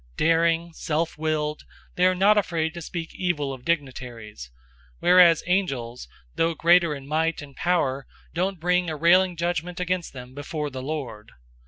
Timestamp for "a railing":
8.89-9.37